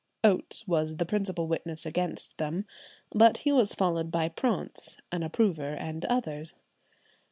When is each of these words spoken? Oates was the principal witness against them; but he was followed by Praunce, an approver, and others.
Oates 0.23 0.67
was 0.67 0.95
the 0.95 1.05
principal 1.05 1.45
witness 1.45 1.85
against 1.85 2.39
them; 2.39 2.65
but 3.11 3.37
he 3.45 3.51
was 3.51 3.75
followed 3.75 4.09
by 4.09 4.29
Praunce, 4.29 4.97
an 5.11 5.21
approver, 5.21 5.75
and 5.75 6.05
others. 6.05 6.55